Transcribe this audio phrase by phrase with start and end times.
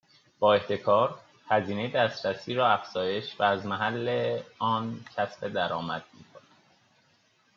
[0.39, 1.19] با احتکار،
[1.49, 6.43] هزینه دسترسی را افزایش و از محل آن کسب درآمد میکند